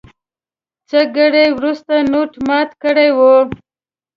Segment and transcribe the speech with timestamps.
[0.89, 3.19] څه ګړی وروسته نوټ مات کړی و.